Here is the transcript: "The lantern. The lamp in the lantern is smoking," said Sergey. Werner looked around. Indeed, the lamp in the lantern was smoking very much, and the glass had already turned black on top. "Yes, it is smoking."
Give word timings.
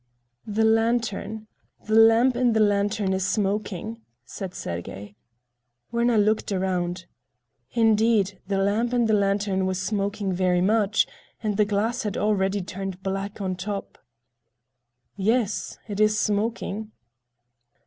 "The 0.47 0.63
lantern. 0.63 1.45
The 1.85 1.93
lamp 1.93 2.35
in 2.35 2.53
the 2.53 2.59
lantern 2.59 3.13
is 3.13 3.23
smoking," 3.23 4.01
said 4.25 4.55
Sergey. 4.55 5.15
Werner 5.91 6.17
looked 6.17 6.51
around. 6.51 7.05
Indeed, 7.73 8.39
the 8.47 8.57
lamp 8.57 8.95
in 8.95 9.05
the 9.05 9.13
lantern 9.13 9.67
was 9.67 9.79
smoking 9.79 10.33
very 10.33 10.59
much, 10.59 11.05
and 11.43 11.55
the 11.55 11.65
glass 11.65 12.01
had 12.01 12.17
already 12.17 12.63
turned 12.63 13.03
black 13.03 13.41
on 13.41 13.55
top. 13.55 13.99
"Yes, 15.15 15.77
it 15.87 15.99
is 15.99 16.19
smoking." 16.19 16.93